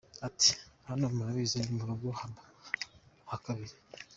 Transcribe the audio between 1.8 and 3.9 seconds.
rugo hakabiri.